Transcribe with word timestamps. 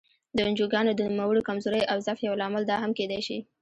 د 0.35 0.37
انجوګانو 0.47 0.91
د 0.95 1.01
نوموړې 1.17 1.41
کمزورۍ 1.49 1.83
او 1.91 1.97
ضعف 2.05 2.19
یو 2.27 2.39
لامل 2.41 2.63
دا 2.67 2.77
هم 2.83 2.91
کېدای 2.99 3.21
شي. 3.27 3.37